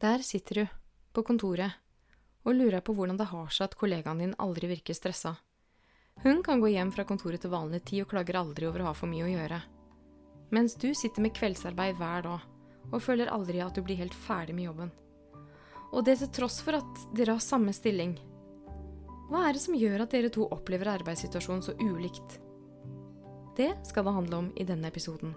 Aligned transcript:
Der 0.00 0.22
sitter 0.24 0.54
du, 0.54 0.66
på 1.12 1.22
kontoret, 1.28 1.74
og 2.48 2.54
lurer 2.56 2.80
på 2.80 2.94
hvordan 2.96 3.18
det 3.20 3.26
har 3.28 3.50
seg 3.52 3.66
at 3.66 3.74
kollegaen 3.76 4.22
din 4.22 4.30
aldri 4.40 4.70
virker 4.70 4.96
stressa. 4.96 5.34
Hun 6.24 6.40
kan 6.44 6.62
gå 6.62 6.70
hjem 6.72 6.88
fra 6.94 7.04
kontoret 7.04 7.42
til 7.44 7.52
vanlig 7.52 7.82
tid 7.90 8.06
og 8.06 8.14
klager 8.14 8.38
aldri 8.40 8.64
over 8.68 8.80
å 8.80 8.86
ha 8.88 8.94
for 8.96 9.12
mye 9.12 9.26
å 9.26 9.34
gjøre. 9.34 9.58
Mens 10.56 10.78
du 10.80 10.88
sitter 10.96 11.20
med 11.20 11.34
kveldsarbeid 11.36 12.00
hver 12.00 12.24
dag 12.24 12.48
og 12.90 13.04
føler 13.04 13.28
aldri 13.28 13.60
at 13.60 13.76
du 13.76 13.82
blir 13.84 14.00
helt 14.00 14.16
ferdig 14.16 14.56
med 14.56 14.70
jobben. 14.70 14.94
Og 15.92 16.08
det 16.08 16.16
til 16.22 16.32
tross 16.32 16.62
for 16.64 16.80
at 16.80 17.04
dere 17.12 17.36
har 17.36 17.44
samme 17.44 17.76
stilling. 17.76 18.16
Hva 19.28 19.44
er 19.50 19.52
det 19.52 19.64
som 19.66 19.76
gjør 19.76 20.06
at 20.06 20.16
dere 20.16 20.32
to 20.32 20.48
opplever 20.48 20.94
arbeidssituasjonen 20.96 21.66
så 21.68 21.76
ulikt? 21.76 22.40
Det 23.60 23.74
skal 23.84 24.08
det 24.08 24.16
handle 24.16 24.44
om 24.46 24.52
i 24.56 24.64
denne 24.64 24.88
episoden. 24.88 25.36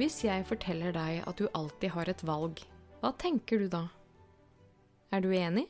Hvis 0.00 0.22
jeg 0.24 0.46
forteller 0.48 0.94
deg 0.96 1.26
at 1.28 1.36
du 1.36 1.50
alltid 1.52 1.92
har 1.92 2.08
et 2.08 2.22
valg, 2.24 2.62
hva 3.02 3.10
tenker 3.20 3.60
du 3.60 3.66
da? 3.68 3.82
Er 5.12 5.20
du 5.20 5.28
enig? 5.36 5.66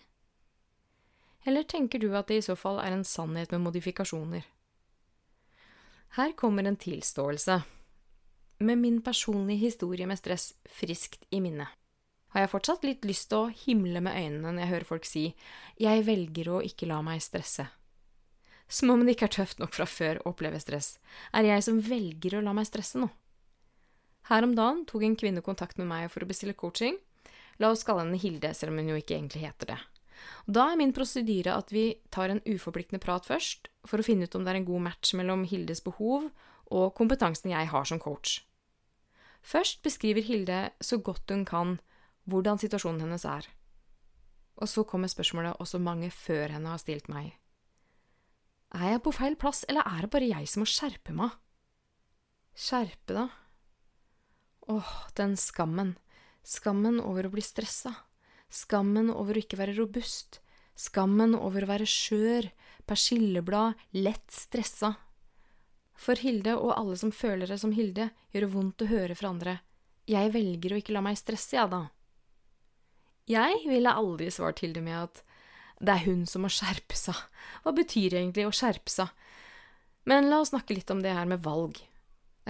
Eller 1.43 1.67
tenker 1.67 1.99
du 1.99 2.13
at 2.15 2.29
det 2.31 2.37
i 2.39 2.45
så 2.47 2.55
fall 2.55 2.79
er 2.79 2.95
en 2.95 3.03
sannhet 3.03 3.51
med 3.51 3.65
modifikasjoner? 3.65 4.45
Her 6.15 6.35
kommer 6.39 6.63
en 6.63 6.79
tilståelse. 6.79 7.57
Med 8.63 8.79
min 8.79 9.01
personlige 9.03 9.65
historie 9.65 10.07
med 10.07 10.21
stress 10.21 10.53
friskt 10.79 11.27
i 11.35 11.41
minne, 11.43 11.67
har 12.31 12.45
jeg 12.45 12.53
fortsatt 12.53 12.87
litt 12.87 13.09
lyst 13.09 13.33
til 13.33 13.49
å 13.49 13.55
himle 13.65 13.99
med 13.99 14.15
øynene 14.15 14.53
når 14.53 14.63
jeg 14.63 14.73
hører 14.77 14.91
folk 14.93 15.11
si 15.11 15.25
'jeg 15.75 16.07
velger 16.07 16.53
å 16.55 16.63
ikke 16.63 16.87
la 16.87 17.03
meg 17.03 17.19
stresse'. 17.19 17.67
Som 18.69 18.91
om 18.91 19.03
det 19.03 19.17
ikke 19.17 19.27
er 19.27 19.43
tøft 19.43 19.59
nok 19.59 19.75
fra 19.75 19.87
før 19.87 20.23
å 20.23 20.31
oppleve 20.31 20.61
stress, 20.61 21.01
er 21.35 21.43
jeg 21.43 21.63
som 21.65 21.83
velger 21.83 22.39
å 22.39 22.45
la 22.45 22.53
meg 22.53 22.67
stresse 22.67 22.95
nå. 22.95 23.11
Her 24.29 24.45
om 24.47 24.53
dagen 24.55 24.85
tok 24.87 25.07
en 25.07 25.17
kvinne 25.19 25.43
kontakt 25.43 25.79
med 25.81 25.89
meg 25.91 26.11
for 26.13 26.23
å 26.23 26.29
bestille 26.29 26.57
coaching. 26.59 26.99
La 27.61 27.71
oss 27.73 27.85
kalle 27.87 28.05
henne 28.05 28.21
Hilde, 28.21 28.53
selv 28.55 28.73
om 28.73 28.81
hun 28.81 28.93
jo 28.93 28.99
ikke 29.01 29.17
egentlig 29.17 29.45
heter 29.47 29.73
det. 29.73 29.81
Da 30.47 30.71
er 30.71 30.79
min 30.81 30.93
prosedyre 30.97 31.55
at 31.57 31.73
vi 31.73 31.95
tar 32.13 32.33
en 32.33 32.43
uforpliktende 32.45 33.01
prat 33.03 33.27
først, 33.27 33.71
for 33.89 34.01
å 34.01 34.07
finne 34.07 34.29
ut 34.29 34.37
om 34.37 34.45
det 34.45 34.53
er 34.53 34.61
en 34.61 34.69
god 34.69 34.87
match 34.91 35.15
mellom 35.17 35.47
Hildes 35.49 35.83
behov 35.85 36.29
og 36.71 36.95
kompetansen 36.99 37.53
jeg 37.53 37.71
har 37.73 37.89
som 37.89 38.01
coach. 38.03 38.41
Først 39.41 39.81
beskriver 39.83 40.25
Hilde 40.25 40.61
så 40.85 41.01
godt 41.01 41.33
hun 41.33 41.47
kan 41.49 41.79
hvordan 42.29 42.61
situasjonen 42.61 43.07
hennes 43.07 43.25
er. 43.25 43.49
Og 44.61 44.69
så 44.69 44.85
kommer 44.85 45.09
spørsmålet 45.09 45.57
også 45.63 45.81
mange 45.81 46.11
før 46.13 46.53
henne 46.53 46.69
har 46.69 46.83
stilt 46.83 47.09
meg. 47.09 47.33
Er 48.77 48.95
jeg 48.95 49.03
på 49.03 49.13
feil 49.17 49.35
plass, 49.41 49.65
eller 49.69 49.87
er 49.89 50.05
det 50.05 50.13
bare 50.13 50.29
jeg 50.29 50.47
som 50.47 50.63
må 50.63 50.69
skjerpe 50.69 51.15
meg? 51.17 51.33
Skjerpe, 52.55 53.17
da? 53.17 53.25
Åh, 54.71 54.93
den 55.15 55.37
skammen. 55.37 55.97
Skammen 56.47 57.01
over 57.03 57.27
å 57.27 57.33
bli 57.33 57.43
stressa. 57.43 57.91
Skammen 58.47 59.09
over 59.11 59.35
å 59.35 59.43
ikke 59.43 59.59
være 59.59 59.75
robust. 59.75 60.39
Skammen 60.79 61.35
over 61.35 61.67
å 61.67 61.71
være 61.73 61.89
skjør, 61.91 62.47
persilleblad, 62.87 63.81
lett 63.99 64.31
stressa. 64.31 64.93
For 65.99 66.23
Hilde 66.23 66.55
og 66.55 66.77
alle 66.77 66.95
som 67.03 67.11
føler 67.11 67.51
det 67.51 67.59
som 67.59 67.75
Hilde, 67.75 68.13
gjør 68.31 68.47
det 68.47 68.53
vondt 68.55 68.87
å 68.87 68.91
høre 68.93 69.19
fra 69.19 69.35
andre. 69.35 69.57
Jeg 70.07 70.31
velger 70.39 70.77
å 70.77 70.79
ikke 70.79 70.95
la 70.95 71.03
meg 71.03 71.19
stresse, 71.19 71.59
ja 71.59 71.67
da. 71.67 71.89
Jeg 73.27 73.67
ville 73.67 73.99
aldri 73.99 74.31
svart 74.31 74.63
Hilde 74.63 74.87
med 74.87 75.03
at 75.03 75.25
det 75.83 75.97
er 75.97 76.07
hun 76.07 76.27
som 76.31 76.47
må 76.47 76.51
skjerpe 76.53 76.95
seg. 76.95 77.19
Hva 77.65 77.75
betyr 77.75 78.21
egentlig 78.23 78.47
å 78.47 78.55
skjerpe 78.55 78.95
seg? 78.95 79.11
Men 80.07 80.31
la 80.31 80.45
oss 80.45 80.55
snakke 80.55 80.79
litt 80.79 80.95
om 80.95 81.03
det 81.03 81.19
her 81.19 81.27
med 81.27 81.43
valg. 81.43 81.83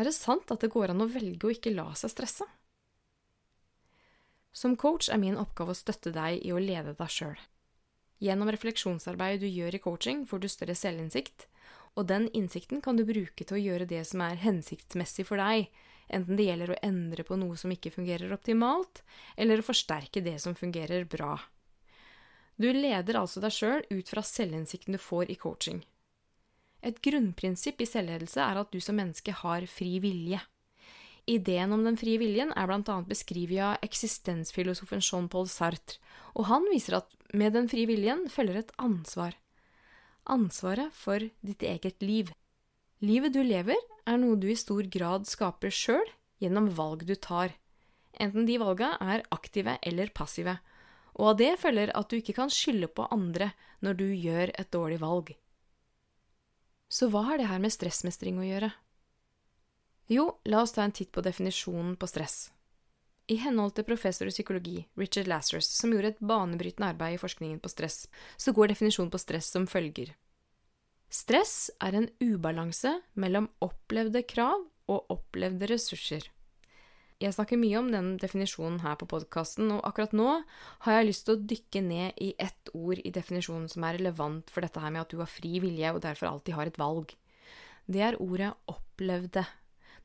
Er 0.01 0.07
det 0.09 0.17
sant 0.17 0.49
at 0.49 0.63
det 0.65 0.71
går 0.73 0.95
an 0.95 1.05
å 1.05 1.11
velge 1.13 1.45
å 1.45 1.53
ikke 1.53 1.75
la 1.75 1.91
seg 1.99 2.15
stresse? 2.15 2.47
Som 4.57 4.73
coach 4.81 5.11
er 5.13 5.21
min 5.21 5.37
oppgave 5.37 5.75
å 5.75 5.77
støtte 5.77 6.09
deg 6.15 6.41
i 6.41 6.55
å 6.57 6.63
lede 6.63 6.95
deg 6.97 7.13
sjøl. 7.13 7.37
Gjennom 8.25 8.49
refleksjonsarbeidet 8.53 9.43
du 9.45 9.49
gjør 9.49 9.77
i 9.77 9.83
coaching, 9.85 10.25
får 10.25 10.41
du 10.41 10.49
større 10.49 10.77
selvinnsikt, 10.77 11.47
og 12.01 12.09
den 12.09 12.31
innsikten 12.33 12.81
kan 12.81 12.97
du 12.97 13.05
bruke 13.05 13.45
til 13.45 13.59
å 13.59 13.61
gjøre 13.61 13.91
det 13.93 14.01
som 14.09 14.25
er 14.25 14.41
hensiktsmessig 14.41 15.27
for 15.29 15.41
deg, 15.41 15.69
enten 16.09 16.41
det 16.41 16.49
gjelder 16.49 16.73
å 16.73 16.81
endre 16.87 17.27
på 17.27 17.37
noe 17.37 17.61
som 17.61 17.73
ikke 17.73 17.93
fungerer 17.93 18.33
optimalt, 18.33 19.05
eller 19.37 19.61
å 19.61 19.69
forsterke 19.69 20.25
det 20.25 20.39
som 20.41 20.57
fungerer 20.57 21.05
bra. 21.05 21.35
Du 22.57 22.73
leder 22.73 23.21
altså 23.21 23.45
deg 23.45 23.53
sjøl 23.53 23.85
ut 23.93 24.09
fra 24.09 24.25
selvinnsikten 24.25 24.97
du 24.97 25.01
får 25.01 25.29
i 25.29 25.37
coaching. 25.41 25.85
Et 26.83 26.97
grunnprinsipp 27.05 27.83
i 27.83 27.89
selvledelse 27.89 28.41
er 28.41 28.61
at 28.63 28.71
du 28.73 28.81
som 28.81 28.97
menneske 28.97 29.35
har 29.43 29.67
fri 29.69 29.99
vilje. 30.01 30.41
Ideen 31.29 31.75
om 31.77 31.85
den 31.85 31.99
frie 32.01 32.19
viljen 32.19 32.55
er 32.57 32.73
annet 32.73 33.09
beskrevet 33.09 33.61
av 33.61 33.85
eksistensfilosofen 33.85 35.05
Jean-Paul 35.05 35.49
Sartre, 35.53 36.01
og 36.35 36.49
han 36.49 36.65
viser 36.73 36.99
at 37.03 37.13
med 37.37 37.53
den 37.55 37.69
frie 37.71 37.87
viljen 37.87 38.25
følger 38.33 38.63
et 38.63 38.73
ansvar. 38.81 39.37
Ansvaret 40.25 40.95
for 40.97 41.23
ditt 41.45 41.63
eget 41.63 42.01
liv. 42.03 42.33
Livet 43.01 43.35
du 43.37 43.43
lever, 43.45 43.79
er 44.09 44.19
noe 44.19 44.39
du 44.41 44.49
i 44.51 44.59
stor 44.59 44.83
grad 44.91 45.29
skaper 45.29 45.71
sjøl 45.71 46.09
gjennom 46.41 46.71
valg 46.75 47.05
du 47.07 47.15
tar. 47.15 47.53
Enten 48.21 48.49
de 48.49 48.57
valga 48.61 48.95
er 49.01 49.23
aktive 49.31 49.77
eller 49.87 50.11
passive, 50.17 50.57
og 51.15 51.35
av 51.35 51.39
det 51.41 51.53
følger 51.61 51.93
at 51.97 52.11
du 52.11 52.19
ikke 52.19 52.37
kan 52.41 52.51
skylde 52.53 52.89
på 52.89 53.07
andre 53.13 53.53
når 53.85 54.01
du 54.01 54.09
gjør 54.09 54.53
et 54.57 54.73
dårlig 54.73 55.01
valg. 55.05 55.33
Så 56.91 57.07
hva 57.11 57.23
har 57.29 57.39
det 57.39 57.47
her 57.47 57.61
med 57.63 57.71
stressmestring 57.71 58.41
å 58.43 58.47
gjøre? 58.47 58.71
Jo, 60.11 60.25
la 60.51 60.65
oss 60.65 60.75
ta 60.75 60.83
en 60.83 60.95
titt 60.95 61.13
på 61.15 61.23
definisjonen 61.23 61.95
på 61.97 62.09
stress. 62.11 62.49
I 63.31 63.37
henhold 63.39 63.77
til 63.77 63.87
professor 63.87 64.27
i 64.27 64.33
psykologi 64.35 64.81
Richard 64.99 65.31
Lazarus, 65.31 65.69
som 65.71 65.93
gjorde 65.95 66.17
et 66.17 66.25
banebrytende 66.33 66.89
arbeid 66.91 67.15
i 67.15 67.21
forskningen 67.23 67.61
på 67.63 67.71
stress, 67.71 68.09
så 68.35 68.51
går 68.51 68.73
definisjonen 68.73 69.13
på 69.13 69.21
stress 69.23 69.53
som 69.55 69.69
følger. 69.71 70.17
Stress 71.15 71.71
er 71.79 71.95
en 71.95 72.11
ubalanse 72.19 72.97
mellom 73.15 73.47
opplevde 73.63 74.25
krav 74.27 74.67
og 74.91 75.15
opplevde 75.15 75.71
ressurser. 75.71 76.27
Jeg 77.21 77.35
snakker 77.37 77.59
mye 77.61 77.77
om 77.77 77.89
den 77.93 78.15
definisjonen 78.17 78.79
her 78.81 78.95
på 78.97 79.05
podkasten, 79.11 79.69
og 79.75 79.83
akkurat 79.85 80.15
nå 80.17 80.39
har 80.87 80.95
jeg 80.95 81.09
lyst 81.11 81.27
til 81.27 81.35
å 81.37 81.43
dykke 81.53 81.83
ned 81.85 82.21
i 82.25 82.31
ett 82.41 82.71
ord 82.73 83.03
i 83.05 83.13
definisjonen 83.13 83.67
som 83.69 83.85
er 83.85 83.99
relevant 83.99 84.49
for 84.49 84.65
dette 84.65 84.81
her 84.81 84.95
med 84.95 85.03
at 85.03 85.13
du 85.13 85.19
har 85.21 85.29
fri 85.29 85.59
vilje 85.61 85.91
og 85.93 86.01
derfor 86.07 86.31
alltid 86.31 86.57
har 86.57 86.71
et 86.71 86.81
valg. 86.81 87.13
Det 87.85 88.01
er 88.07 88.17
ordet 88.25 88.55
opplevde. 88.73 89.45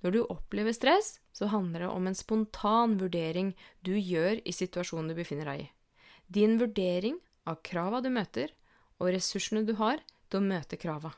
Når 0.04 0.12
du 0.12 0.20
opplever 0.26 0.76
stress, 0.76 1.22
så 1.32 1.48
handler 1.54 1.86
det 1.86 1.94
om 1.94 2.10
en 2.12 2.20
spontan 2.20 2.98
vurdering 3.00 3.54
du 3.80 3.94
gjør 3.96 4.44
i 4.44 4.56
situasjonen 4.58 5.14
du 5.14 5.16
befinner 5.16 5.48
deg 5.54 5.64
i. 5.64 5.70
Din 6.28 6.60
vurdering 6.60 7.22
av 7.48 7.62
krava 7.64 8.04
du 8.04 8.12
møter, 8.12 8.52
og 9.00 9.14
ressursene 9.16 9.64
du 9.64 9.78
har 9.80 10.04
til 10.28 10.42
å 10.42 10.48
møte 10.52 10.76
krava. 10.76 11.16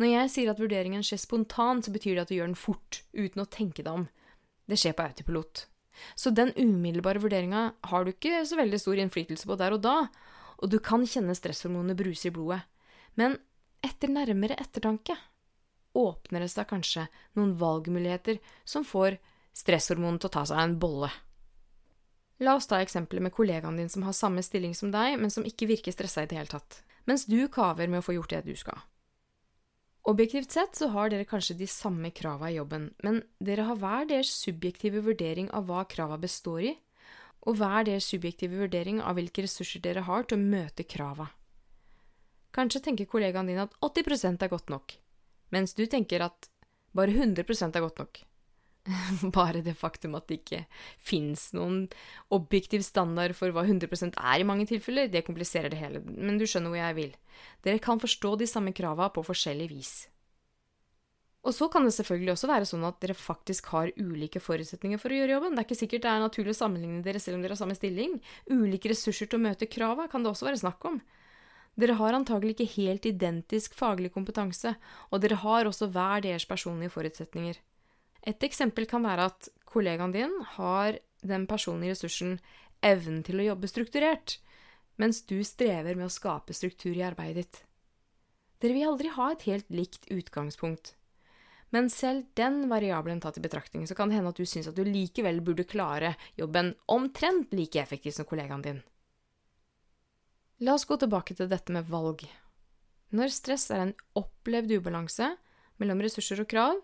Når 0.00 0.14
jeg 0.14 0.32
sier 0.32 0.50
at 0.50 0.64
vurderingen 0.64 1.04
skjer 1.04 1.20
spontant, 1.20 1.84
så 1.84 1.92
betyr 1.92 2.16
det 2.16 2.24
at 2.24 2.32
du 2.32 2.38
gjør 2.38 2.54
den 2.54 2.58
fort, 2.58 3.02
uten 3.12 3.44
å 3.44 3.48
tenke 3.52 3.84
deg 3.84 4.00
om. 4.00 4.08
Det 4.72 4.78
skjer 4.80 4.94
på 4.96 5.04
autopilot. 5.04 5.66
Så 6.16 6.30
den 6.32 6.54
umiddelbare 6.56 7.20
vurderinga 7.20 7.72
har 7.90 8.04
du 8.04 8.14
ikke 8.14 8.40
så 8.48 8.56
veldig 8.56 8.78
stor 8.80 9.00
innflytelse 9.02 9.48
på 9.48 9.56
der 9.60 9.76
og 9.76 9.82
da, 9.84 9.96
og 10.62 10.70
du 10.72 10.78
kan 10.80 11.04
kjenne 11.04 11.36
stresshormonene 11.36 11.96
bruse 11.98 12.30
i 12.30 12.32
blodet. 12.32 12.62
Men 13.20 13.36
etter 13.84 14.08
nærmere 14.08 14.56
ettertanke 14.62 15.18
åpner 15.98 16.40
det 16.40 16.48
seg 16.48 16.70
kanskje 16.70 17.04
noen 17.36 17.52
valgmuligheter 17.60 18.38
som 18.64 18.86
får 18.86 19.18
stresshormonene 19.52 20.22
til 20.22 20.30
å 20.30 20.36
ta 20.38 20.46
seg 20.48 20.62
en 20.62 20.78
bolle. 20.80 21.10
La 22.42 22.56
oss 22.56 22.70
ta 22.70 22.80
eksempelet 22.82 23.26
med 23.26 23.34
kollegaen 23.36 23.76
din 23.76 23.92
som 23.92 24.06
har 24.06 24.16
samme 24.16 24.42
stilling 24.42 24.72
som 24.74 24.90
deg, 24.94 25.18
men 25.20 25.30
som 25.30 25.44
ikke 25.46 25.68
virker 25.68 25.94
stressa 25.94 26.24
i 26.24 26.30
det 26.30 26.38
hele 26.40 26.50
tatt, 26.50 26.80
mens 27.04 27.26
du 27.28 27.36
kaver 27.52 27.92
med 27.92 28.00
å 28.00 28.06
få 28.06 28.16
gjort 28.16 28.32
det 28.32 28.46
du 28.48 28.56
skal. 28.58 28.80
Objektivt 30.02 30.50
sett 30.50 30.74
så 30.76 30.88
har 30.90 31.12
dere 31.12 31.26
kanskje 31.28 31.54
de 31.60 31.66
samme 31.70 32.10
krava 32.10 32.48
i 32.50 32.56
jobben, 32.56 32.88
men 33.06 33.20
dere 33.38 33.68
har 33.68 33.78
hver 33.78 34.08
deres 34.10 34.32
subjektive 34.34 35.04
vurdering 35.06 35.50
av 35.54 35.68
hva 35.68 35.84
krava 35.86 36.18
består 36.18 36.64
i, 36.72 36.72
og 37.46 37.60
hver 37.60 37.86
deres 37.86 38.08
subjektive 38.10 38.58
vurdering 38.64 38.98
av 38.98 39.14
hvilke 39.18 39.44
ressurser 39.46 39.82
dere 39.84 40.02
har 40.08 40.26
til 40.26 40.38
å 40.38 40.42
møte 40.42 40.86
krava. 40.86 41.28
Kanskje 42.52 42.82
tenker 42.88 43.08
kollegaen 43.08 43.48
din 43.48 43.62
at 43.62 43.78
80% 43.80 44.42
er 44.42 44.50
godt 44.50 44.74
nok, 44.74 44.96
mens 45.54 45.78
du 45.78 45.86
tenker 45.86 46.26
at 46.26 46.50
bare 46.92 47.14
100% 47.14 47.78
er 47.78 47.86
godt 47.86 48.02
nok. 48.02 48.24
Bare 49.36 49.62
det 49.62 49.76
faktum 49.78 50.16
at 50.18 50.26
det 50.26 50.40
ikke 50.40 50.64
fins 50.98 51.50
noen 51.54 51.84
objektiv 52.34 52.82
standard 52.82 53.36
for 53.38 53.54
hva 53.54 53.62
100% 53.62 54.16
er 54.18 54.42
i 54.42 54.46
mange 54.46 54.66
tilfeller, 54.70 55.10
det 55.10 55.22
kompliserer 55.26 55.70
det 55.70 55.78
hele, 55.78 56.02
men 56.02 56.40
du 56.40 56.48
skjønner 56.48 56.72
hvor 56.72 56.80
jeg 56.80 56.98
vil. 56.98 57.12
Dere 57.62 57.82
kan 57.82 58.02
forstå 58.02 58.34
de 58.40 58.50
samme 58.50 58.74
krava 58.74 59.12
på 59.14 59.22
forskjellig 59.26 59.68
vis. 59.70 59.94
Og 61.42 61.54
så 61.54 61.66
kan 61.70 61.82
det 61.82 61.94
selvfølgelig 61.96 62.36
også 62.36 62.48
være 62.50 62.66
sånn 62.70 62.84
at 62.86 63.00
dere 63.02 63.18
faktisk 63.18 63.72
har 63.74 63.90
ulike 63.98 64.42
forutsetninger 64.42 65.00
for 65.02 65.10
å 65.10 65.16
gjøre 65.16 65.34
jobben. 65.34 65.56
Det 65.56 65.62
er 65.62 65.66
ikke 65.66 65.78
sikkert 65.80 66.04
det 66.04 66.12
er 66.12 66.22
naturlig 66.22 66.54
å 66.54 66.58
sammenligne 66.60 67.02
dere 67.02 67.22
selv 67.22 67.38
om 67.38 67.42
dere 67.42 67.56
har 67.56 67.62
samme 67.64 67.74
stilling. 67.74 68.14
Ulike 68.50 68.92
ressurser 68.92 69.26
til 69.26 69.40
å 69.40 69.46
møte 69.48 69.66
krava 69.70 70.06
kan 70.10 70.22
det 70.22 70.30
også 70.30 70.46
være 70.46 70.62
snakk 70.62 70.86
om. 70.86 71.00
Dere 71.82 71.96
har 71.98 72.14
antagelig 72.14 72.54
ikke 72.54 72.74
helt 72.76 73.08
identisk 73.10 73.74
faglig 73.74 74.12
kompetanse, 74.14 74.76
og 75.10 75.22
dere 75.24 75.40
har 75.42 75.66
også 75.66 75.88
hver 75.90 76.22
deres 76.22 76.46
personlige 76.46 76.94
forutsetninger. 76.94 77.58
Et 78.22 78.46
eksempel 78.46 78.86
kan 78.90 79.02
være 79.02 79.30
at 79.32 79.48
kollegaen 79.66 80.14
din 80.14 80.34
har 80.56 80.98
den 81.26 81.46
personlige 81.50 81.96
ressursen 81.96 82.36
evnen 82.82 83.22
til 83.26 83.40
å 83.40 83.48
jobbe 83.52 83.70
strukturert, 83.70 84.38
mens 85.00 85.22
du 85.26 85.38
strever 85.46 85.96
med 85.96 86.06
å 86.08 86.12
skape 86.12 86.54
struktur 86.54 86.94
i 86.94 87.04
arbeidet 87.06 87.42
ditt. 87.42 87.62
Dere 88.62 88.76
vil 88.76 88.90
aldri 88.92 89.10
ha 89.16 89.32
et 89.32 89.46
helt 89.48 89.70
likt 89.74 90.06
utgangspunkt. 90.14 90.94
Men 91.72 91.88
selv 91.90 92.26
den 92.36 92.66
variabelen 92.70 93.22
tatt 93.22 93.38
i 93.40 93.42
betraktning, 93.42 93.86
så 93.88 93.96
kan 93.96 94.10
det 94.10 94.18
hende 94.18 94.30
at 94.34 94.38
du 94.38 94.46
syns 94.46 94.68
at 94.68 94.76
du 94.76 94.84
likevel 94.84 95.40
burde 95.42 95.64
klare 95.64 96.12
jobben 96.36 96.74
omtrent 96.92 97.54
like 97.56 97.80
effektivt 97.80 98.18
som 98.18 98.28
kollegaen 98.28 98.62
din. 98.62 98.82
La 100.62 100.76
oss 100.76 100.84
gå 100.86 100.98
tilbake 101.00 101.34
til 101.34 101.48
dette 101.50 101.74
med 101.74 101.88
valg. 101.88 102.22
Når 103.16 103.32
stress 103.34 103.70
er 103.72 103.86
en 103.86 103.96
opplevd 104.20 104.76
ubalanse 104.76 105.32
mellom 105.80 106.04
ressurser 106.04 106.44
og 106.44 106.50
krav, 106.52 106.76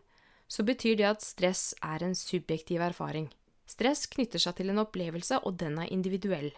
så 0.49 0.65
betyr 0.65 0.97
det 0.97 1.07
at 1.09 1.25
stress 1.25 1.75
er 1.85 2.03
en 2.05 2.17
subjektiv 2.17 2.81
erfaring. 2.81 3.29
Stress 3.69 4.07
knytter 4.09 4.41
seg 4.41 4.57
til 4.57 4.73
en 4.73 4.81
opplevelse, 4.81 5.43
og 5.45 5.59
den 5.61 5.77
er 5.83 5.93
individuell. 5.93 6.51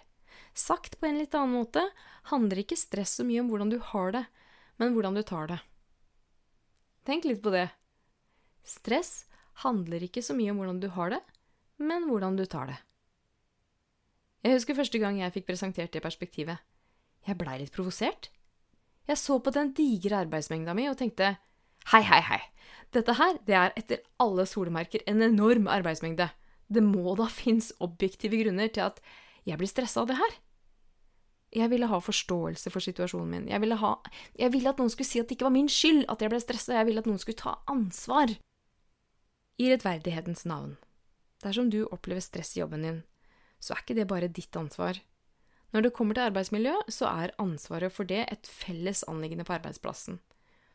Sagt 0.54 0.98
på 1.00 1.08
en 1.08 1.18
litt 1.18 1.34
annen 1.34 1.56
måte 1.58 1.82
handler 2.30 2.62
ikke 2.62 2.78
stress 2.78 3.18
så 3.18 3.26
mye 3.26 3.42
om 3.42 3.50
hvordan 3.50 3.72
du 3.72 3.80
har 3.90 4.14
det, 4.14 4.24
men 4.78 4.94
hvordan 4.94 5.18
du 5.18 5.22
tar 5.26 5.50
det. 5.50 5.58
Tenk 7.06 7.26
litt 7.26 7.42
på 7.42 7.52
det. 7.54 7.66
Stress 8.66 9.26
handler 9.64 10.04
ikke 10.06 10.22
så 10.22 10.36
mye 10.38 10.52
om 10.52 10.60
hvordan 10.60 10.80
du 10.82 10.88
har 10.94 11.10
det, 11.16 11.20
men 11.82 12.06
hvordan 12.06 12.38
du 12.38 12.46
tar 12.46 12.70
det. 12.70 12.78
Jeg 14.44 14.56
husker 14.56 14.78
første 14.78 15.00
gang 15.02 15.18
jeg 15.20 15.34
fikk 15.34 15.50
presentert 15.50 15.92
det 15.92 16.02
perspektivet. 16.04 16.62
Jeg 17.26 17.36
blei 17.36 17.58
litt 17.60 17.74
provosert. 17.74 18.30
Jeg 19.08 19.18
så 19.20 19.36
på 19.42 19.52
den 19.52 19.74
digre 19.76 20.22
arbeidsmengda 20.24 20.72
mi 20.76 20.86
og 20.88 20.96
tenkte 21.00 21.34
hei, 21.88 22.02
hei, 22.04 22.20
hei, 22.20 22.40
dette 22.94 23.14
her, 23.18 23.38
det 23.46 23.56
er 23.56 23.74
etter 23.78 24.02
alle 24.22 24.46
solemerker 24.48 25.02
en 25.10 25.22
enorm 25.22 25.68
arbeidsmengde. 25.70 26.28
Det 26.70 26.82
må 26.84 27.14
da 27.18 27.26
finnes 27.30 27.72
objektive 27.82 28.38
grunner 28.42 28.70
til 28.70 28.86
at 28.88 29.00
jeg 29.48 29.58
blir 29.58 29.70
stressa 29.70 30.02
av 30.02 30.10
det 30.10 30.18
her. 30.18 30.38
Jeg 31.50 31.70
ville 31.72 31.88
ha 31.90 31.98
forståelse 31.98 32.70
for 32.70 32.82
situasjonen 32.84 33.30
min. 33.30 33.48
Jeg 33.50 33.62
ville, 33.62 33.78
ha, 33.80 33.96
jeg 34.38 34.52
ville 34.54 34.70
at 34.70 34.78
noen 34.78 34.92
skulle 34.92 35.08
si 35.08 35.18
at 35.18 35.26
det 35.26 35.38
ikke 35.38 35.48
var 35.48 35.56
min 35.56 35.70
skyld 35.70 36.04
at 36.12 36.22
jeg 36.22 36.30
ble 36.30 36.38
stressa. 36.42 36.76
Jeg 36.78 36.86
ville 36.86 37.02
at 37.02 37.08
noen 37.10 37.18
skulle 37.18 37.40
ta 37.40 37.56
ansvar. 37.70 38.36
I 39.58 39.70
rettferdighetens 39.72 40.44
navn. 40.46 40.76
Dersom 41.42 41.70
du 41.72 41.82
opplever 41.90 42.22
stress 42.22 42.54
i 42.54 42.62
jobben 42.62 42.84
din, 42.86 43.00
så 43.58 43.74
er 43.74 43.82
ikke 43.82 43.96
det 43.98 44.06
bare 44.10 44.30
ditt 44.30 44.56
ansvar. 44.56 45.00
Når 45.74 45.86
det 45.86 45.94
kommer 45.94 46.14
til 46.14 46.28
arbeidsmiljø, 46.28 46.74
så 46.90 47.10
er 47.10 47.34
ansvaret 47.42 47.94
for 47.94 48.06
det 48.06 48.24
et 48.30 48.46
felles 48.46 49.02
anliggende 49.10 49.46
på 49.46 49.54
arbeidsplassen. 49.56 50.20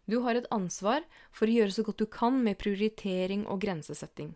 Du 0.05 0.19
har 0.25 0.37
et 0.37 0.49
ansvar 0.53 1.05
for 1.33 1.49
å 1.49 1.55
gjøre 1.55 1.73
så 1.73 1.85
godt 1.85 2.03
du 2.03 2.07
kan 2.09 2.37
med 2.45 2.59
prioritering 2.61 3.45
og 3.49 3.63
grensesetting. 3.63 4.35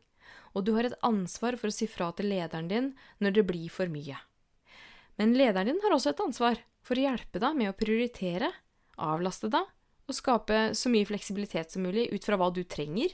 Og 0.58 0.66
du 0.66 0.74
har 0.76 0.88
et 0.88 0.98
ansvar 1.06 1.58
for 1.62 1.70
å 1.70 1.76
si 1.76 1.86
fra 1.90 2.10
til 2.18 2.32
lederen 2.32 2.70
din 2.70 2.92
når 3.22 3.38
det 3.38 3.46
blir 3.50 3.70
for 3.74 3.92
mye. 3.92 4.18
Men 5.20 5.36
lederen 5.38 5.70
din 5.70 5.82
har 5.84 5.94
også 5.94 6.14
et 6.14 6.24
ansvar 6.24 6.62
for 6.86 6.98
å 6.98 7.06
hjelpe 7.06 7.42
deg 7.42 7.58
med 7.60 7.70
å 7.72 7.78
prioritere, 7.78 8.50
avlaste 8.98 9.52
deg 9.52 9.68
og 10.10 10.18
skape 10.18 10.60
så 10.74 10.90
mye 10.90 11.06
fleksibilitet 11.06 11.74
som 11.74 11.86
mulig 11.86 12.08
ut 12.10 12.26
fra 12.26 12.40
hva 12.40 12.50
du 12.54 12.64
trenger. 12.66 13.14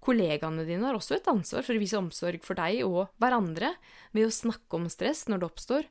Kollegaene 0.00 0.64
dine 0.64 0.86
har 0.86 0.96
også 0.96 1.18
et 1.18 1.28
ansvar 1.28 1.66
for 1.66 1.76
å 1.76 1.82
vise 1.82 1.98
omsorg 1.98 2.44
for 2.46 2.56
deg 2.60 2.84
og 2.86 3.10
hverandre 3.20 3.74
ved 4.14 4.28
å 4.28 4.34
snakke 4.34 4.78
om 4.78 4.86
stress 4.92 5.26
når 5.28 5.42
det 5.42 5.48
oppstår, 5.50 5.88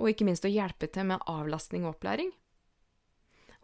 og 0.00 0.10
ikke 0.10 0.26
minst 0.26 0.46
å 0.48 0.50
hjelpe 0.50 0.88
til 0.90 1.06
med 1.12 1.22
avlastning 1.30 1.84
og 1.84 1.94
opplæring. 1.94 2.32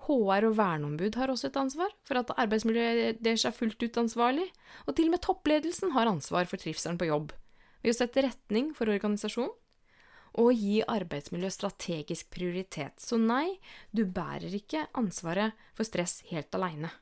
HR 0.06 0.46
og 0.48 0.56
verneombud 0.58 1.16
har 1.20 1.32
også 1.32 1.50
et 1.50 1.58
ansvar 1.60 1.92
for 2.08 2.20
at 2.20 2.32
arbeidsmiljøet 2.40 3.20
deres 3.22 3.44
er 3.44 3.54
fullt 3.54 3.82
ut 3.82 3.98
ansvarlig, 4.00 4.46
og 4.86 4.96
til 4.96 5.10
og 5.10 5.16
med 5.16 5.24
toppledelsen 5.26 5.92
har 5.96 6.10
ansvar 6.10 6.48
for 6.50 6.60
trivselen 6.60 6.98
på 7.00 7.10
jobb, 7.10 7.34
ved 7.84 7.94
å 7.94 7.98
sette 7.98 8.24
retning 8.24 8.72
for 8.76 8.90
organisasjonen 8.92 9.52
og 10.38 10.54
gi 10.54 10.78
arbeidsmiljø 10.86 11.50
strategisk 11.50 12.30
prioritet. 12.30 13.00
Så 13.02 13.18
nei, 13.18 13.58
du 13.90 14.04
bærer 14.06 14.52
ikke 14.54 14.86
ansvaret 14.98 15.58
for 15.74 15.88
stress 15.88 16.20
helt 16.30 16.54
aleine. 16.54 16.92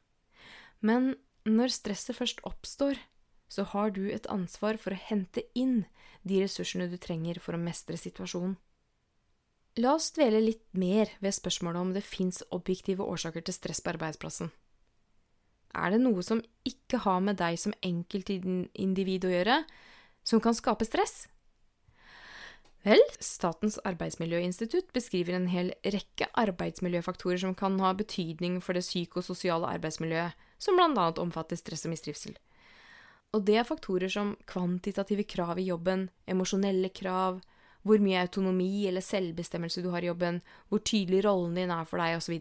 Men 0.81 1.13
når 1.49 1.75
stresset 1.75 2.17
først 2.17 2.41
oppstår, 2.49 3.01
så 3.49 3.65
har 3.73 3.93
du 3.97 4.09
et 4.13 4.29
ansvar 4.33 4.79
for 4.81 4.93
å 4.93 5.03
hente 5.09 5.45
inn 5.57 5.83
de 6.29 6.43
ressursene 6.43 6.89
du 6.91 6.99
trenger 7.01 7.41
for 7.41 7.57
å 7.57 7.61
mestre 7.61 7.97
situasjonen. 8.01 8.57
La 9.77 9.95
oss 9.95 10.11
dvele 10.17 10.41
litt 10.43 10.65
mer 10.73 11.11
ved 11.23 11.37
spørsmålet 11.37 11.81
om 11.81 11.93
det 11.95 12.07
fins 12.07 12.41
objektive 12.55 13.05
årsaker 13.05 13.45
til 13.47 13.55
stress 13.55 13.83
på 13.85 13.93
arbeidsplassen. 13.93 14.51
Er 15.77 15.93
det 15.93 16.01
noe 16.03 16.25
som 16.25 16.41
ikke 16.67 17.03
har 17.05 17.21
med 17.23 17.39
deg 17.39 17.59
som 17.61 17.77
enkeltindivid 17.85 19.27
å 19.29 19.35
gjøre, 19.35 19.59
som 20.27 20.41
kan 20.43 20.57
skape 20.57 20.89
stress? 20.89 21.27
Vel, 22.87 23.01
Statens 23.21 23.77
arbeidsmiljøinstitutt 23.89 24.93
beskriver 24.95 25.35
en 25.37 25.49
hel 25.51 25.73
rekke 25.85 26.29
arbeidsmiljøfaktorer 26.41 27.41
som 27.43 27.57
kan 27.59 27.79
ha 27.83 27.91
betydning 27.99 28.61
for 28.65 28.79
det 28.79 28.85
psykososiale 28.87 29.69
arbeidsmiljøet, 29.77 30.37
som 30.63 30.79
bl.a. 30.79 31.09
omfatter 31.21 31.59
stress 31.59 31.85
og 31.87 31.93
mistrivsel. 31.93 32.39
Og 33.37 33.45
det 33.45 33.59
er 33.61 33.69
faktorer 33.69 34.09
som 34.09 34.37
kvantitative 34.49 35.27
krav 35.29 35.59
i 35.61 35.67
jobben, 35.69 36.07
emosjonelle 36.31 36.89
krav, 36.95 37.43
hvor 37.87 38.03
mye 38.03 38.21
autonomi 38.21 38.87
eller 38.89 39.05
selvbestemmelse 39.05 39.83
du 39.85 39.91
har 39.93 40.05
i 40.05 40.11
jobben, 40.11 40.41
hvor 40.69 40.83
tydelig 40.83 41.23
rollen 41.27 41.57
din 41.59 41.73
er 41.75 41.87
for 41.89 42.03
deg, 42.03 42.19
osv. 42.19 42.37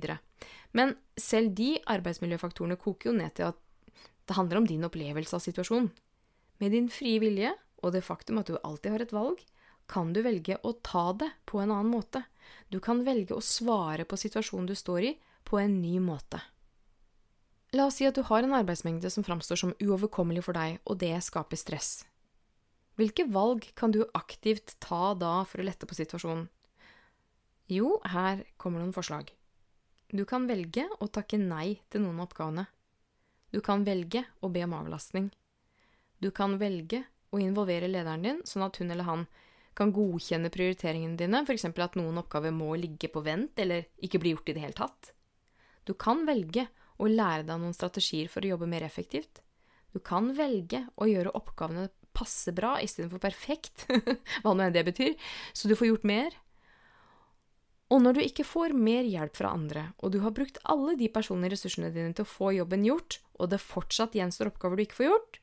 Men 0.78 0.95
selv 1.19 1.54
de 1.57 1.75
arbeidsmiljøfaktorene 1.89 2.80
koker 2.81 3.12
jo 3.12 3.18
ned 3.19 3.36
til 3.38 3.51
at 3.51 3.62
det 4.28 4.36
handler 4.36 4.62
om 4.62 4.68
din 4.68 4.84
opplevelse 4.84 5.38
av 5.38 5.44
situasjonen. 5.45 5.92
Med 6.60 6.74
din 6.74 6.89
frie 6.92 7.22
vilje 7.24 7.54
og 7.86 7.94
det 7.94 8.04
faktum 8.04 8.42
at 8.42 8.50
du 8.50 8.57
alltid 8.57 8.95
har 8.95 9.06
et 9.06 9.16
valg, 9.16 9.39
kan 9.88 10.12
du 10.12 10.19
velge 10.25 10.57
å 10.68 10.74
ta 10.84 11.13
det 11.16 11.30
på 11.48 11.62
en 11.63 11.72
annen 11.72 11.94
måte. 11.94 12.25
Du 12.68 12.81
kan 12.84 13.06
velge 13.07 13.38
å 13.38 13.44
svare 13.44 14.04
på 14.04 14.19
situasjonen 14.19 14.68
du 14.68 14.75
står 14.75 15.06
i, 15.08 15.13
på 15.48 15.62
en 15.62 15.77
ny 15.79 15.96
måte. 16.03 16.41
La 17.75 17.88
oss 17.88 18.00
si 18.00 18.08
at 18.08 18.15
du 18.15 18.24
har 18.27 18.44
en 18.44 18.56
arbeidsmengde 18.58 19.10
som 19.12 19.24
framstår 19.24 19.60
som 19.60 19.74
uoverkommelig 19.79 20.44
for 20.44 20.58
deg, 20.58 20.79
og 20.84 21.00
det 21.00 21.13
skaper 21.24 21.60
stress. 21.60 22.01
Hvilke 22.98 23.27
valg 23.30 23.68
kan 23.77 23.94
du 23.94 24.01
aktivt 24.18 24.74
ta 24.82 25.13
da 25.13 25.44
for 25.46 25.62
å 25.62 25.66
lette 25.68 25.86
på 25.86 25.98
situasjonen? 25.98 26.48
Jo, 27.70 27.98
her 28.10 28.42
kommer 28.58 28.82
noen 28.82 28.96
forslag. 28.96 29.30
Du 30.10 30.24
kan 30.25 30.48
velge 30.48 30.88
å 31.04 31.10
takke 31.12 31.38
nei 31.38 31.82
til 31.92 32.01
noen 32.01 32.22
av 32.22 32.30
oppgavene. 32.30 32.63
Du 33.51 33.60
kan 33.62 33.84
velge 33.86 34.24
å 34.42 34.50
be 34.50 34.63
om 34.66 34.74
avlastning. 34.80 35.27
Du 36.24 36.32
kan 36.32 36.56
velge 36.58 37.04
å 37.30 37.42
involvere 37.44 37.89
lederen 37.92 38.24
din, 38.24 38.39
sånn 38.48 38.66
at 38.66 38.80
hun 38.82 38.89
eller 38.92 39.08
han 39.08 39.27
kan 39.77 39.92
godkjenne 39.94 40.50
prioriteringene 40.50 41.20
dine, 41.20 41.44
f.eks. 41.46 41.68
at 41.70 41.98
noen 42.00 42.18
oppgaver 42.24 42.56
må 42.56 42.72
ligge 42.80 43.12
på 43.13 43.22
vent 43.22 43.60
eller 43.62 43.86
ikke 44.01 44.24
bli 44.24 44.34
gjort 44.34 44.50
i 44.50 44.56
det 44.58 44.63
hele 44.63 44.77
tatt. 44.80 45.12
Du 45.86 45.94
kan 45.94 46.25
velge 46.25 46.66
å 46.98 47.12
lære 47.12 47.46
deg 47.46 47.62
noen 47.62 47.75
strategier 47.77 48.32
for 48.32 48.42
å 48.42 48.56
jobbe 48.56 48.70
mer 48.72 48.88
effektivt. 48.88 49.44
Du 49.94 50.00
kan 50.01 50.32
velge 50.36 50.88
å 50.98 51.06
gjøre 51.08 51.36
oppgavene 51.38 51.92
passe 52.17 52.53
bra 52.55 52.75
istedenfor 52.81 53.21
perfekt, 53.21 53.86
hva 54.41 54.55
nå 54.57 54.65
enn 54.65 54.75
det 54.75 54.86
betyr, 54.89 55.15
så 55.53 55.69
du 55.69 55.77
får 55.77 55.91
gjort 55.91 56.07
mer. 56.09 56.38
Og 57.93 58.01
når 58.03 58.17
du 58.17 58.21
ikke 58.25 58.43
får 58.43 58.75
mer 58.75 59.07
hjelp 59.07 59.38
fra 59.38 59.53
andre, 59.55 59.89
og 60.03 60.12
du 60.12 60.19
har 60.25 60.36
brukt 60.36 60.59
alle 60.67 60.97
de 61.00 61.07
personlige 61.13 61.55
ressursene 61.55 61.93
dine 61.93 62.12
til 62.15 62.25
å 62.25 62.29
få 62.29 62.51
jobben 62.57 62.83
gjort, 62.83 63.21
og 63.39 63.53
det 63.53 63.63
fortsatt 63.63 64.17
gjenstår 64.17 64.51
oppgaver 64.51 64.79
du 64.79 64.83
ikke 64.83 65.00
får 65.00 65.12
gjort, 65.12 65.39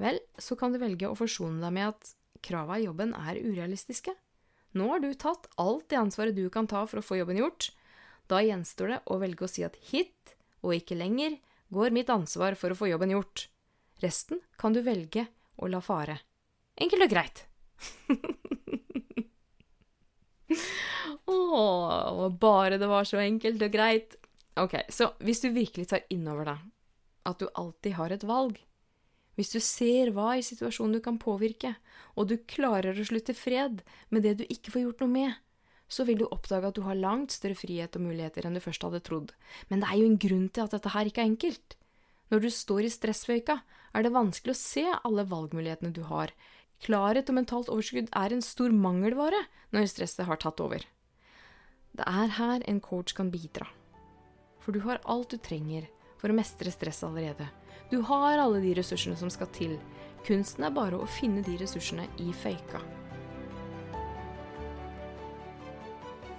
vel, 0.00 0.18
så 0.40 0.56
kan 0.58 0.72
du 0.72 0.80
velge 0.82 1.10
å 1.10 1.18
forsone 1.18 1.60
deg 1.62 1.74
med 1.76 1.92
at 1.92 2.14
krava 2.44 2.78
i 2.80 2.86
jobben 2.86 3.12
er 3.16 3.40
urealistiske. 3.40 4.14
Nå 4.74 4.88
har 4.90 5.02
du 5.04 5.12
tatt 5.14 5.46
alt 5.60 5.86
det 5.92 6.00
ansvaret 6.00 6.36
du 6.36 6.48
kan 6.50 6.66
ta 6.70 6.82
for 6.90 7.00
å 7.00 7.04
få 7.04 7.20
jobben 7.20 7.38
gjort. 7.38 7.70
Da 8.30 8.40
gjenstår 8.42 8.90
det 8.90 9.00
å 9.12 9.20
velge 9.20 9.46
å 9.46 9.50
si 9.50 9.62
at 9.66 9.76
hit, 9.90 10.34
og 10.64 10.74
ikke 10.78 10.98
lenger, 10.98 11.36
går 11.74 11.94
mitt 11.94 12.10
ansvar 12.10 12.56
for 12.58 12.72
å 12.72 12.78
få 12.78 12.88
jobben 12.90 13.12
gjort. 13.14 13.46
Resten 14.02 14.40
kan 14.58 14.74
du 14.74 14.82
velge 14.82 15.26
å 15.56 15.68
la 15.70 15.80
fare. 15.84 16.18
Enkelt 16.80 17.06
og 17.06 17.12
greit. 17.12 17.44
Å, 21.24 22.28
bare 22.40 22.78
det 22.78 22.88
var 22.90 23.06
så 23.08 23.18
enkelt 23.22 23.62
og 23.64 23.72
greit. 23.72 24.16
Ok, 24.60 24.76
så 24.92 25.12
hvis 25.24 25.42
du 25.42 25.50
virkelig 25.54 25.88
tar 25.90 26.04
inn 26.14 26.26
over 26.30 26.52
deg 26.52 26.58
at 27.24 27.40
du 27.40 27.48
alltid 27.56 27.96
har 27.96 28.12
et 28.12 28.26
valg, 28.28 28.58
hvis 29.34 29.50
du 29.54 29.60
ser 29.62 30.12
hva 30.14 30.34
i 30.38 30.44
situasjonen 30.46 30.98
du 30.98 31.00
kan 31.02 31.16
påvirke, 31.18 31.72
og 32.14 32.28
du 32.30 32.36
klarer 32.50 32.94
å 32.94 33.06
slutte 33.06 33.34
fred 33.34 33.80
med 34.14 34.22
det 34.26 34.36
du 34.38 34.44
ikke 34.44 34.74
får 34.74 34.84
gjort 34.84 35.00
noe 35.02 35.14
med, 35.14 35.32
så 35.90 36.06
vil 36.06 36.20
du 36.20 36.26
oppdage 36.28 36.68
at 36.70 36.76
du 36.76 36.84
har 36.86 36.98
langt 36.98 37.34
større 37.34 37.58
frihet 37.58 37.96
og 37.98 38.04
muligheter 38.06 38.46
enn 38.46 38.56
du 38.56 38.62
først 38.62 38.84
hadde 38.86 39.02
trodd. 39.04 39.32
Men 39.70 39.82
det 39.82 39.90
er 39.90 40.00
jo 40.00 40.10
en 40.10 40.20
grunn 40.20 40.46
til 40.48 40.64
at 40.64 40.76
dette 40.76 40.92
her 40.94 41.10
ikke 41.10 41.24
er 41.24 41.32
enkelt. 41.32 41.76
Når 42.32 42.44
du 42.44 42.50
står 42.50 42.86
i 42.86 42.92
stressføyka, 42.92 43.58
er 43.94 44.04
det 44.04 44.14
vanskelig 44.14 44.54
å 44.54 44.58
se 44.58 44.84
alle 45.02 45.24
valgmulighetene 45.30 45.94
du 45.94 46.02
har. 46.08 46.32
Klarhet 46.84 47.30
og 47.30 47.38
mentalt 47.38 47.70
overskudd 47.72 48.10
er 48.10 48.34
en 48.34 48.44
stor 48.44 48.74
mangelvare 48.74 49.44
når 49.72 49.88
stresset 49.92 50.26
har 50.28 50.40
tatt 50.42 50.60
over. 50.60 50.84
Det 51.94 52.06
er 52.10 52.32
her 52.38 52.64
en 52.66 52.80
coach 52.82 53.14
kan 53.14 53.30
bidra. 53.30 53.68
For 54.58 54.74
du 54.74 54.82
har 54.82 55.02
alt 55.04 55.30
du 55.30 55.38
trenger 55.38 55.86
for 56.18 56.32
å 56.32 56.36
mestre 56.36 56.72
stress 56.74 57.04
allerede. 57.06 57.46
Du 57.90 58.00
har 58.08 58.40
alle 58.40 58.62
de 58.64 58.74
ressursene 58.74 59.16
som 59.20 59.30
skal 59.30 59.50
til. 59.54 59.76
Kunsten 60.26 60.64
er 60.66 60.74
bare 60.74 60.98
å 60.98 61.08
finne 61.08 61.44
de 61.46 61.56
ressursene 61.60 62.08
i 62.18 62.32
føyka. 62.32 62.80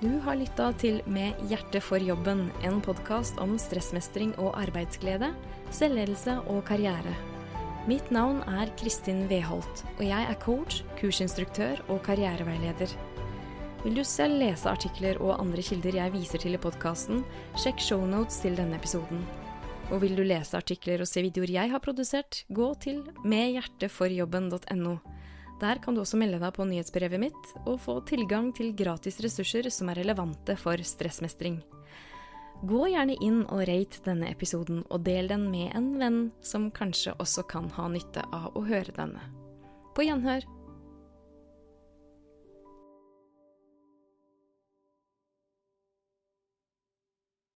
Du 0.02 0.10
har 0.26 0.36
lytta 0.36 0.74
til 0.82 1.00
Med 1.08 1.40
hjertet 1.50 1.86
for 1.86 2.04
jobben, 2.04 2.50
en 2.68 2.82
podkast 2.84 3.40
om 3.40 3.56
stressmestring 3.62 4.34
og 4.36 4.58
arbeidsglede, 4.60 5.32
selvledelse 5.72 6.42
og 6.52 6.66
karriere. 6.68 7.16
Mitt 7.86 8.08
navn 8.10 8.40
er 8.50 8.72
Kristin 8.80 9.28
Weholt, 9.30 9.84
og 10.00 10.02
jeg 10.02 10.26
er 10.26 10.38
coach, 10.42 10.80
kursinstruktør 10.98 11.84
og 11.94 12.00
karriereveileder. 12.08 12.90
Vil 13.84 14.00
du 14.00 14.02
selv 14.02 14.40
lese 14.42 14.72
artikler 14.72 15.20
og 15.22 15.36
andre 15.38 15.62
kilder 15.62 16.00
jeg 16.00 16.14
viser 16.16 16.42
til 16.42 16.58
i 16.58 16.62
podkasten, 16.64 17.22
sjekk 17.62 17.84
shownotes 17.86 18.40
til 18.42 18.58
denne 18.58 18.80
episoden. 18.80 19.22
Og 19.94 20.02
vil 20.02 20.18
du 20.18 20.24
lese 20.26 20.58
artikler 20.58 21.04
og 21.06 21.12
se 21.12 21.22
videoer 21.28 21.54
jeg 21.60 21.74
har 21.76 21.84
produsert, 21.86 22.42
gå 22.50 22.72
til 22.82 23.04
medhjerteforjobben.no. 23.22 24.96
Der 25.62 25.78
kan 25.78 25.94
du 25.94 26.02
også 26.02 26.18
melde 26.18 26.42
deg 26.42 26.58
på 26.58 26.66
nyhetsbrevet 26.66 27.22
mitt 27.22 27.54
og 27.68 27.78
få 27.86 28.00
tilgang 28.10 28.50
til 28.58 28.74
gratis 28.74 29.22
ressurser 29.22 29.70
som 29.70 29.94
er 29.94 30.02
relevante 30.02 30.58
for 30.58 30.82
stressmestring. 30.82 31.62
Gå 32.64 32.86
gjerne 32.88 33.18
inn 33.20 33.42
og 33.52 33.66
rate 33.68 34.00
denne 34.06 34.30
episoden, 34.32 34.84
og 34.90 35.04
del 35.06 35.28
den 35.28 35.50
med 35.52 35.76
en 35.76 35.90
venn 36.00 36.20
som 36.46 36.70
kanskje 36.72 37.14
også 37.20 37.44
kan 37.52 37.68
ha 37.76 37.90
nytte 37.92 38.24
av 38.32 38.56
å 38.56 38.64
høre 38.66 38.96
denne. 38.96 39.24
På 39.96 40.06
gjenhør! 40.06 40.46